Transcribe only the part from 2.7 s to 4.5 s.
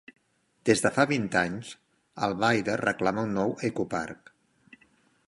reclama un nou ecoparc.